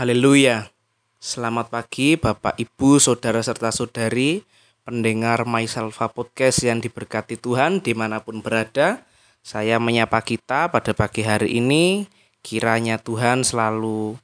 [0.00, 0.72] Haleluya.
[1.20, 4.40] Selamat pagi Bapak Ibu, Saudara serta Saudari,
[4.80, 9.04] pendengar Myselfa Podcast yang diberkati Tuhan di mana pun berada.
[9.44, 12.08] Saya menyapa kita pada pagi hari ini,
[12.40, 14.16] kiranya Tuhan selalu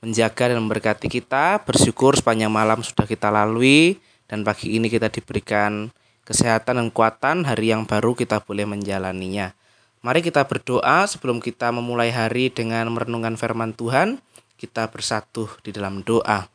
[0.00, 4.00] menjaga dan memberkati kita, bersyukur sepanjang malam sudah kita lalui,
[4.32, 5.92] dan pagi ini kita diberikan
[6.24, 9.52] kesehatan dan kekuatan hari yang baru kita boleh menjalaninya.
[10.00, 14.24] Mari kita berdoa sebelum kita memulai hari dengan merenungkan firman Tuhan.
[14.58, 16.50] Kita bersatu di dalam doa.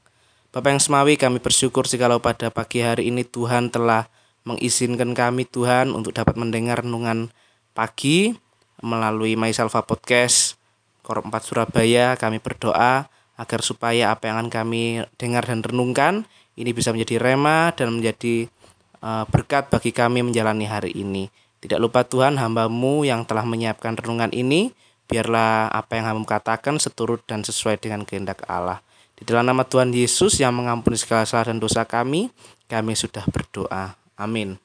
[0.52, 4.11] Bapak yang semawi kami bersyukur jikalau pada pagi hari ini Tuhan telah
[4.44, 7.31] mengizinkan kami Tuhan untuk dapat mendengar renungan
[7.71, 8.35] pagi
[8.84, 10.59] melalui Myselfa Podcast
[10.99, 12.20] Korp 4 Surabaya.
[12.20, 13.08] Kami berdoa
[13.39, 16.27] agar supaya apa yang akan kami dengar dan renungkan
[16.59, 18.52] ini bisa menjadi rema dan menjadi
[18.99, 21.31] uh, berkat bagi kami menjalani hari ini.
[21.63, 24.75] Tidak lupa Tuhan hambamu yang telah menyiapkan renungan ini
[25.13, 28.81] Biarlah apa yang kamu katakan seturut dan sesuai dengan kehendak Allah.
[29.13, 32.33] Di dalam nama Tuhan Yesus yang mengampuni segala salah dan dosa kami,
[32.66, 33.94] kami sudah berdoa.
[34.17, 34.58] Amin.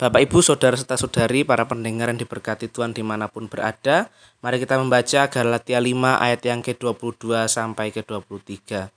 [0.00, 4.08] Bapak Ibu, Saudara serta Saudari, para pendengar yang diberkati Tuhan di mana pun berada,
[4.40, 8.88] mari kita membaca Galatia 5 ayat yang ke-22 sampai ke-23.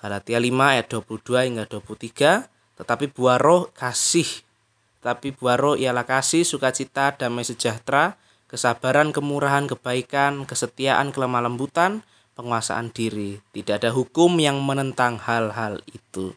[0.00, 4.26] Galatia 5 ayat 22 hingga 23, tetapi buah roh kasih,
[5.04, 8.16] tapi buah roh ialah kasih, sukacita, damai sejahtera,
[8.54, 12.06] kesabaran, kemurahan, kebaikan, kesetiaan, kelemah lembutan,
[12.38, 13.42] penguasaan diri.
[13.50, 16.30] Tidak ada hukum yang menentang hal-hal itu.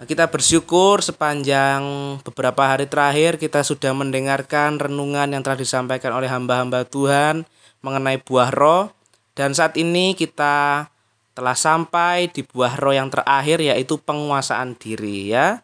[0.00, 1.84] Nah, kita bersyukur sepanjang
[2.26, 7.44] beberapa hari terakhir kita sudah mendengarkan renungan yang telah disampaikan oleh hamba-hamba Tuhan
[7.84, 8.88] mengenai buah roh
[9.36, 10.88] dan saat ini kita
[11.36, 15.62] telah sampai di buah roh yang terakhir yaitu penguasaan diri ya.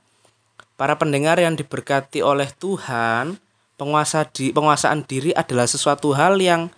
[0.77, 3.41] Para pendengar yang diberkati oleh Tuhan,
[3.77, 6.73] penguasa di penguasaan diri adalah sesuatu hal yang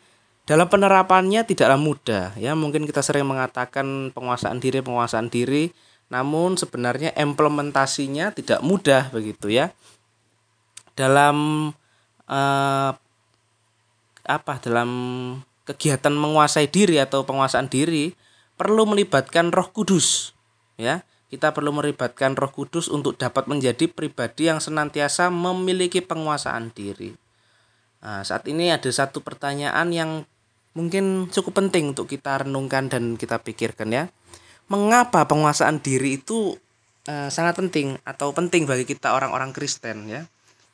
[0.44, 2.34] dalam penerapannya tidaklah mudah.
[2.34, 5.70] Ya mungkin kita sering mengatakan penguasaan diri penguasaan diri.
[6.08, 9.76] Namun sebenarnya implementasinya tidak mudah begitu ya.
[10.96, 11.68] Dalam
[12.26, 12.90] eh,
[14.24, 14.54] apa?
[14.58, 14.90] Dalam
[15.68, 18.16] kegiatan menguasai diri atau penguasaan diri
[18.56, 20.32] perlu melibatkan Roh Kudus
[20.80, 27.12] ya kita perlu melibatkan Roh Kudus untuk dapat menjadi pribadi yang senantiasa memiliki penguasaan diri.
[28.00, 30.10] Nah, saat ini ada satu pertanyaan yang
[30.72, 34.04] mungkin cukup penting untuk kita renungkan dan kita pikirkan ya.
[34.72, 36.56] Mengapa penguasaan diri itu
[37.04, 40.24] eh, sangat penting atau penting bagi kita orang-orang Kristen ya?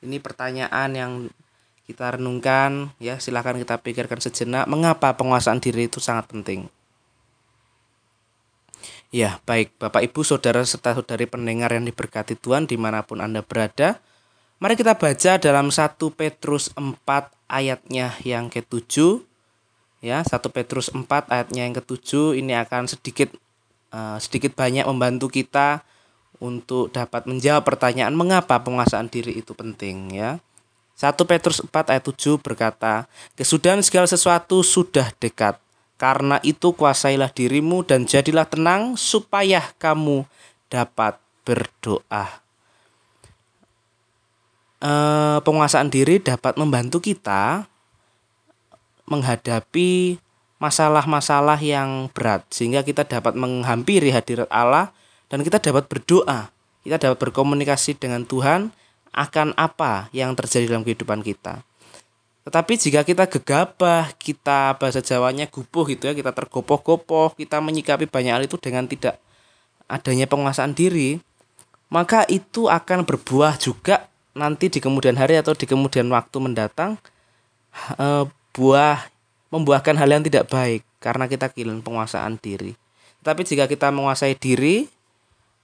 [0.04, 1.12] Ini pertanyaan yang
[1.84, 6.70] kita renungkan ya, silahkan kita pikirkan sejenak mengapa penguasaan diri itu sangat penting.
[9.14, 13.46] Ya, baik Bapak Ibu, Saudara serta Saudari pendengar yang diberkati Tuhan di mana pun Anda
[13.46, 14.02] berada.
[14.58, 16.98] Mari kita baca dalam 1 Petrus 4
[17.46, 19.22] ayatnya yang ke-7.
[20.02, 23.30] Ya, 1 Petrus 4 ayatnya yang ke-7 ini akan sedikit
[23.94, 25.86] uh, sedikit banyak membantu kita
[26.42, 30.42] untuk dapat menjawab pertanyaan mengapa penguasaan diri itu penting ya.
[30.98, 33.06] 1 Petrus 4 ayat 7 berkata,
[33.38, 35.63] "Kesudahan segala sesuatu sudah dekat.
[35.94, 40.26] Karena itu kuasailah dirimu dan jadilah tenang supaya kamu
[40.66, 41.16] dapat
[41.46, 42.42] berdoa.
[44.82, 44.92] E,
[45.40, 47.70] penguasaan diri dapat membantu kita
[49.06, 50.18] menghadapi
[50.58, 54.90] masalah-masalah yang berat sehingga kita dapat menghampiri hadirat Allah
[55.28, 56.50] dan kita dapat berdoa.
[56.84, 58.68] Kita dapat berkomunikasi dengan Tuhan
[59.14, 61.64] akan apa yang terjadi dalam kehidupan kita.
[62.44, 68.32] Tetapi jika kita gegabah, kita bahasa Jawanya gupuh gitu ya, kita tergopoh-gopoh, kita menyikapi banyak
[68.36, 69.16] hal itu dengan tidak
[69.88, 71.24] adanya penguasaan diri,
[71.88, 76.98] maka itu akan berbuah juga nanti di kemudian hari atau di kemudian waktu mendatang
[77.96, 79.08] e, buah
[79.48, 82.74] membuahkan hal yang tidak baik karena kita kehilangan penguasaan diri.
[83.24, 84.84] Tapi jika kita menguasai diri,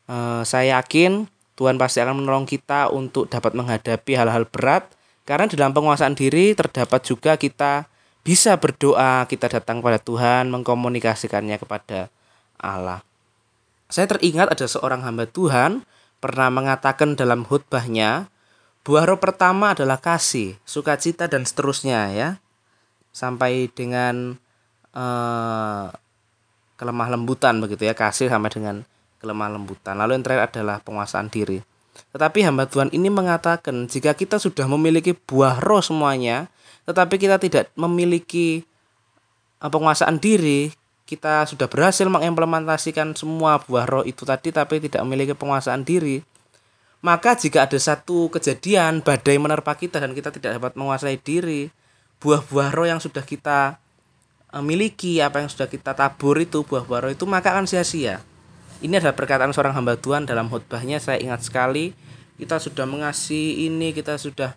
[0.09, 0.17] e,
[0.49, 1.29] saya yakin
[1.61, 4.89] Tuhan pasti akan menolong kita untuk dapat menghadapi hal-hal berat
[5.29, 7.87] karena dalam penguasaan diri terdapat juga kita
[8.21, 12.13] bisa berdoa, kita datang kepada Tuhan, mengkomunikasikannya kepada
[12.61, 13.01] Allah.
[13.91, 15.83] Saya teringat ada seorang hamba Tuhan
[16.21, 18.29] pernah mengatakan dalam khutbahnya,
[18.85, 22.29] buah roh pertama adalah kasih, sukacita dan seterusnya ya.
[23.11, 24.39] Sampai dengan
[24.95, 25.87] eh,
[26.79, 28.77] kelemah lembutan begitu ya, kasih sampai dengan
[29.19, 29.99] kelemah lembutan.
[29.99, 31.59] Lalu yang terakhir adalah penguasaan diri.
[32.11, 36.51] Tetapi hamba Tuhan ini mengatakan jika kita sudah memiliki buah roh semuanya,
[36.87, 38.67] tetapi kita tidak memiliki
[39.63, 40.75] eh, penguasaan diri,
[41.07, 46.23] kita sudah berhasil mengimplementasikan semua buah roh itu tadi tapi tidak memiliki penguasaan diri,
[47.01, 51.73] maka jika ada satu kejadian badai menerpa kita dan kita tidak dapat menguasai diri,
[52.21, 53.81] buah-buah roh yang sudah kita
[54.53, 58.21] uh, miliki, apa yang sudah kita tabur itu buah-buah roh itu maka akan sia-sia.
[58.81, 61.93] Ini adalah perkataan seorang hamba Tuhan dalam khotbahnya saya ingat sekali
[62.41, 64.57] kita sudah mengasihi ini, kita sudah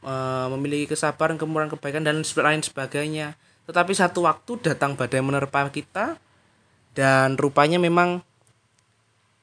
[0.00, 3.36] uh, memiliki kesabaran, kemurahan, kebaikan dan lain sebagainya.
[3.68, 6.16] Tetapi satu waktu datang badai menerpa kita
[6.96, 8.24] dan rupanya memang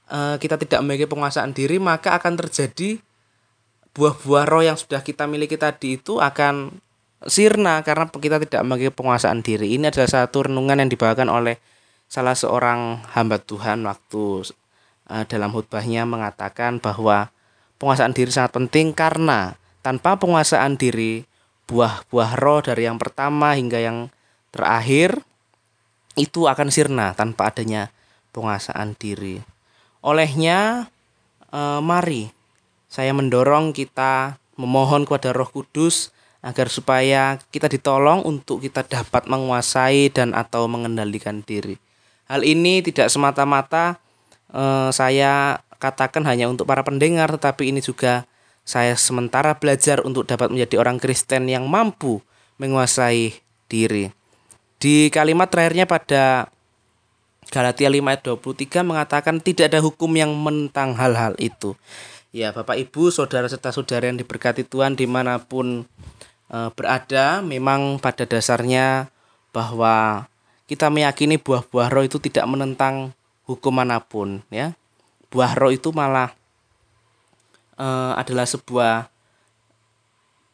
[0.09, 2.97] uh, kita tidak memiliki penguasaan diri, maka akan terjadi
[3.93, 6.73] buah-buah roh yang sudah kita miliki tadi itu akan
[7.29, 9.77] sirna karena kita tidak memiliki penguasaan diri.
[9.77, 11.61] Ini adalah satu renungan yang dibawakan oleh
[12.09, 14.49] salah seorang hamba Tuhan waktu
[15.05, 17.29] uh, dalam khutbahnya mengatakan bahwa
[17.77, 19.53] penguasaan diri sangat penting karena
[19.85, 21.29] tanpa penguasaan diri
[21.69, 24.09] buah-buah roh dari yang pertama hingga yang
[24.49, 25.21] terakhir
[26.17, 27.93] itu akan sirna tanpa adanya
[28.33, 29.39] penguasaan diri.
[30.01, 30.89] Olehnya
[31.53, 32.33] eh, mari
[32.89, 36.09] saya mendorong kita memohon kepada Roh Kudus
[36.41, 41.77] agar supaya kita ditolong untuk kita dapat menguasai dan atau mengendalikan diri.
[42.29, 43.97] Hal ini tidak semata-mata
[44.53, 48.29] eh, saya katakan hanya untuk para pendengar, tetapi ini juga
[48.61, 52.21] saya sementara belajar untuk dapat menjadi orang Kristen yang mampu
[52.61, 53.33] menguasai
[53.65, 54.13] diri.
[54.77, 56.53] Di kalimat terakhirnya pada
[57.49, 61.73] Galatia 5 ayat 23 mengatakan tidak ada hukum yang menentang hal-hal itu.
[62.29, 65.81] Ya Bapak Ibu, Saudara serta Saudara yang diberkati Tuhan di mana pun
[66.45, 69.09] e, berada, memang pada dasarnya
[69.49, 70.29] bahwa
[70.69, 73.17] kita meyakini buah-buah roh itu tidak menentang
[73.49, 74.77] hukum mana pun ya.
[75.33, 76.37] Buah roh itu malah
[77.81, 79.09] uh, adalah sebuah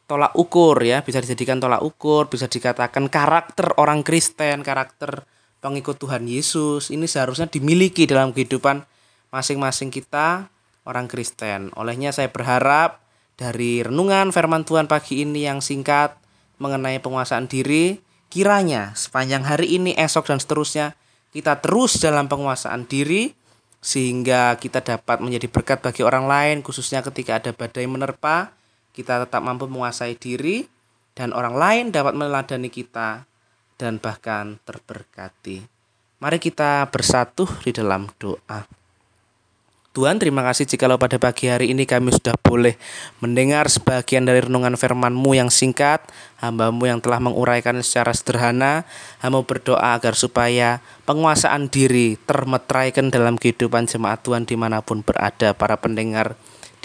[0.08, 5.28] tolak ukur ya, bisa dijadikan tolak ukur, bisa dikatakan karakter orang Kristen, karakter
[5.60, 8.88] pengikut Tuhan Yesus ini seharusnya dimiliki dalam kehidupan
[9.28, 10.48] masing-masing kita
[10.88, 11.74] orang Kristen.
[11.76, 13.04] Olehnya saya berharap
[13.36, 16.16] dari renungan firman Tuhan pagi ini yang singkat
[16.56, 20.98] mengenai penguasaan diri Kiranya sepanjang hari ini, esok dan seterusnya
[21.36, 23.32] kita terus dalam penguasaan diri
[23.84, 28.50] sehingga kita dapat menjadi berkat bagi orang lain khususnya ketika ada badai menerpa
[28.96, 30.64] kita tetap mampu menguasai diri
[31.12, 33.28] dan orang lain dapat meneladani kita
[33.76, 35.60] dan bahkan terberkati.
[36.16, 38.64] Mari kita bersatu di dalam doa.
[39.96, 42.76] Tuhan terima kasih jikalau pada pagi hari ini kami sudah boleh
[43.24, 46.04] mendengar sebagian dari renungan firman-Mu yang singkat,
[46.44, 48.84] hamba-Mu yang telah menguraikan secara sederhana,
[49.24, 55.56] hamba berdoa agar supaya penguasaan diri termetraikan dalam kehidupan jemaat Tuhan di mana pun berada,
[55.56, 56.36] para pendengar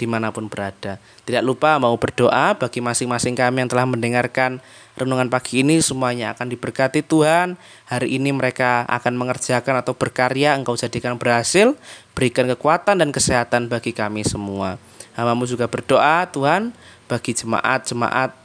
[0.02, 0.98] di mana pun berada.
[1.22, 4.58] Tidak lupa mau berdoa bagi masing-masing kami yang telah mendengarkan
[4.98, 7.54] renungan pagi ini semuanya akan diberkati Tuhan.
[7.86, 11.78] Hari ini mereka akan mengerjakan atau berkarya, Engkau jadikan berhasil,
[12.18, 14.82] berikan kekuatan dan kesehatan bagi kami semua.
[15.14, 16.74] Hamamu juga berdoa Tuhan
[17.06, 18.42] bagi jemaat-jemaat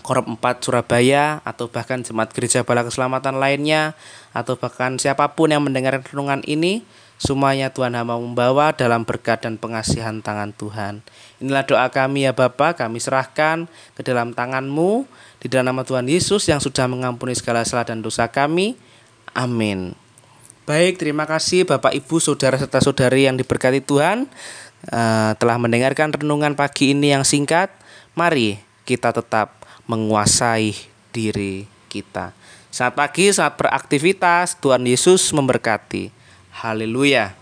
[0.00, 3.92] Korop 4 Surabaya atau bahkan jemaat gereja bala keselamatan lainnya
[4.32, 6.84] atau bahkan siapa pun yang mendengar renungan ini
[7.24, 11.00] semuanya Tuhan hamba membawa dalam berkat dan pengasihan tangan Tuhan.
[11.40, 13.64] Inilah doa kami ya Bapa, kami serahkan
[13.96, 15.08] ke dalam tanganmu
[15.40, 18.76] di dalam nama Tuhan Yesus yang sudah mengampuni segala salah dan dosa kami.
[19.32, 19.96] Amin.
[20.68, 24.28] Baik, terima kasih Bapak Ibu, Saudara serta Saudari yang diberkati Tuhan
[24.92, 27.72] uh, telah mendengarkan renungan pagi ini yang singkat.
[28.12, 30.76] Mari kita tetap menguasai
[31.12, 32.36] diri kita.
[32.68, 36.23] Saat pagi, saat beraktivitas, Tuhan Yesus memberkati.
[36.54, 37.34] Haleluya.